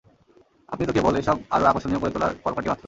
[0.69, 2.79] আপনি তো কেবল, এসব আরো আকর্ষণীয় করে তোলার কলকাটি মাত্র।